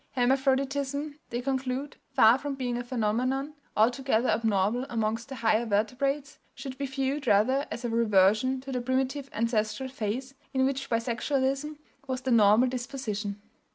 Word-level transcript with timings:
"Hermaphroditism," 0.13 1.19
they 1.29 1.41
conclude, 1.41 1.95
"far 2.09 2.39
from 2.39 2.55
being 2.55 2.75
a 2.75 2.83
phenomenon 2.83 3.53
altogether 3.77 4.29
abnormal 4.29 4.87
amongst 4.89 5.29
the 5.29 5.35
higher 5.35 5.63
vertebrates, 5.67 6.39
should 6.55 6.75
be 6.79 6.87
viewed 6.87 7.27
rather 7.27 7.67
as 7.69 7.85
a 7.85 7.89
reversion 7.89 8.61
to 8.61 8.71
the 8.71 8.81
primitive 8.81 9.29
ancestral 9.31 9.89
phase 9.89 10.33
in 10.55 10.65
which 10.65 10.89
bisexualism 10.89 11.77
was 12.07 12.21
the 12.21 12.31
normal 12.31 12.67
disposition.... 12.67 13.39